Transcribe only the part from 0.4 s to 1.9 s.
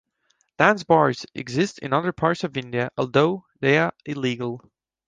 Dance bars exist